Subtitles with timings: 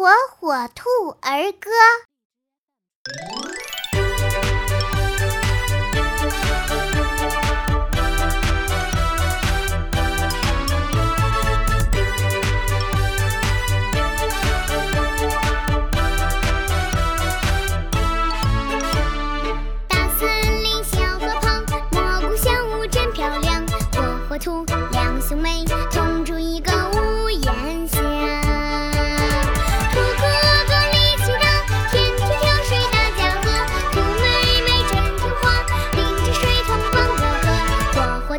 [0.00, 0.88] 火火兔
[1.20, 1.70] 儿歌。
[19.86, 28.09] 大森林小河旁蘑菇小屋真漂亮火火兔两兄妹同住一个屋檐下。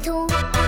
[0.01, 0.60] 图。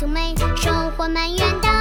[0.00, 1.79] 熊妹，收获满园的。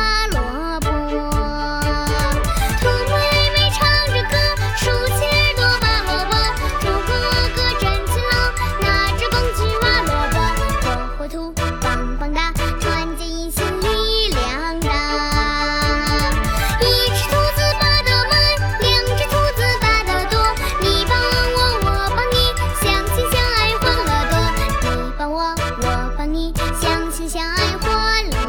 [27.28, 28.49] 相爱欢乐